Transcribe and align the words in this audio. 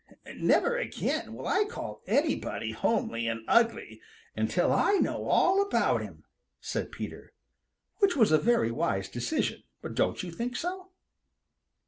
"Never 0.35 0.77
again 0.77 1.35
will 1.35 1.47
I 1.47 1.63
call 1.65 2.01
anybody 2.07 2.71
homely 2.71 3.27
and 3.27 3.45
ugly 3.47 4.01
until 4.35 4.71
I 4.73 4.93
know 4.93 5.25
all 5.27 5.61
about 5.61 6.01
him," 6.01 6.23
said 6.59 6.91
Peter, 6.91 7.33
which 7.99 8.15
was 8.15 8.31
a 8.31 8.39
very 8.39 8.71
wise 8.71 9.09
decision. 9.09 9.61
Don't 9.93 10.23
you 10.23 10.31
think 10.31 10.55
so? 10.55 10.89